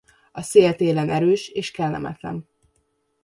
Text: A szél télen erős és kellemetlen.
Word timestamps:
A 0.31 0.41
szél 0.41 0.75
télen 0.75 1.09
erős 1.09 1.47
és 1.49 1.71
kellemetlen. 1.71 2.47